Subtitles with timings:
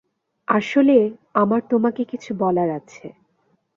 [0.47, 0.97] আসলে,
[1.33, 3.05] আমার তোমাকে কিছু বলার আছে।